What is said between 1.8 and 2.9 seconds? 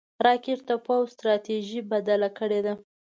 بدله کړې ده